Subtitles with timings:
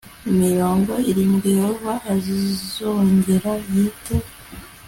[0.41, 4.15] mirongo irindwi yehova azongera yite